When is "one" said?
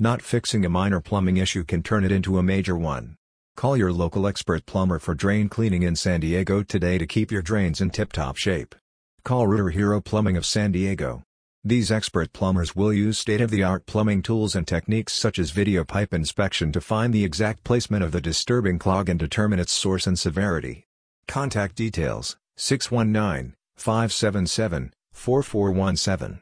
2.76-3.14